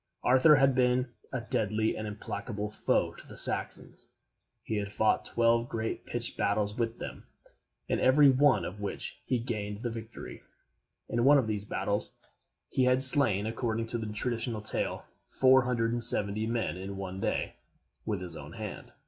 [0.23, 4.07] Arthur had been a deadly and implacable foe to the Saxons.
[4.63, 7.27] He had fought twelve great pitched battles with them,
[7.87, 10.41] in every one of which he had gained the victory.
[11.07, 12.17] In one of these battles
[12.67, 17.19] he had slain, according to the traditional tale, four hundred and seventy men, in one
[17.21, 17.57] day,
[18.03, 18.93] with his own hand.